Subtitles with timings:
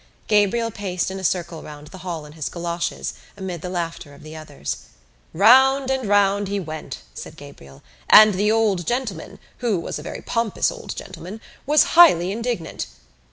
[0.27, 4.23] Gabriel paced in a circle round the hall in his goloshes amid the laughter of
[4.23, 4.77] the others.
[5.31, 10.23] "Round and round he went," said Gabriel, "and the old gentleman, who was a very
[10.23, 12.87] pompous old gentleman, was highly indignant.